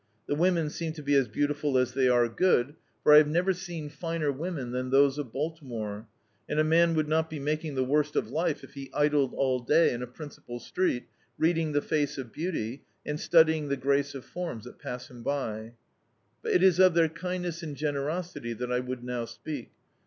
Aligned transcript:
The 0.25 0.33
women 0.33 0.71
seem 0.71 0.93
to 0.93 1.03
be 1.03 1.13
as 1.13 1.27
beautiful 1.27 1.77
as 1.77 1.93
they 1.93 2.09
are 2.09 2.27
good, 2.27 2.69
D,i.,.db, 2.69 2.69
Google 2.69 2.71
A 2.71 3.03
Strange 3.03 3.03
Cattleman 3.03 3.03
for 3.03 3.13
I 3.13 3.17
have 3.17 3.27
never 3.27 3.53
seen 3.53 3.89
finer 3.91 4.31
women 4.31 4.71
than 4.71 4.89
those 4.89 5.17
of 5.19 5.27
Baltimore^ 5.27 6.05
and 6.49 6.57
a 6.57 6.63
man 6.63 6.95
would 6.95 7.07
not 7.07 7.29
be 7.29 7.37
making 7.37 7.75
the 7.75 7.83
worst 7.83 8.15
of 8.15 8.31
life 8.31 8.63
if 8.63 8.73
be 8.73 8.89
idled 8.95 9.35
all 9.35 9.59
day 9.59 9.93
in 9.93 10.01
a 10.01 10.07
principal 10.07 10.59
street, 10.59 11.05
reading 11.37 11.73
the 11.73 11.83
face 11.83 12.17
of 12.17 12.33
beauty, 12.33 12.83
and 13.05 13.19
studying 13.19 13.67
the 13.67 13.77
grace 13.77 14.15
of 14.15 14.25
forms 14.25 14.63
that 14.65 14.79
pass 14.79 15.07
him 15.07 15.21
by. 15.21 15.73
But 16.41 16.53
it 16.53 16.63
is 16.63 16.79
of 16.79 16.95
their 16.95 17.07
kind 17.07 17.43
ness 17.43 17.61
and 17.61 17.75
generosity 17.77 18.53
that 18.53 18.71
I 18.71 18.79
would 18.79 19.03
now 19.03 19.25
speak. 19.25 19.69